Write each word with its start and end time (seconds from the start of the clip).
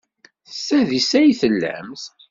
S 0.53 0.57
tadist 0.67 1.11
ay 1.19 1.29
tellamt? 1.41 2.03